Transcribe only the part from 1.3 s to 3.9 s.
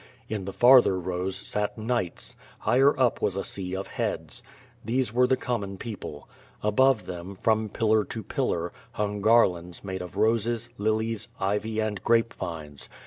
sat knights. Higher up was a sea of